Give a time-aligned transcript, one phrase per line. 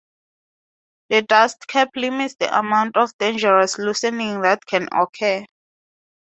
[1.11, 5.45] The dust cap limits the amount of dangerous loosening that can occur.